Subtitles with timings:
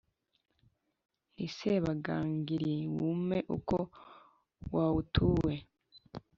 [1.31, 3.77] Nti: "Sebagangali wumpe uko
[4.75, 5.53] wawutuwe,